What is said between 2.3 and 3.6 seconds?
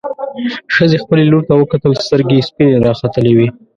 يې سپينې راختلې وې.